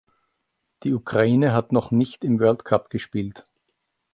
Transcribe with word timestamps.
Die 0.81 0.93
Ukraine 0.95 1.53
hat 1.53 1.71
noch 1.71 1.91
nicht 1.91 2.23
im 2.23 2.39
World 2.39 2.65
Cup 2.65 2.89
gespielt. 2.89 3.47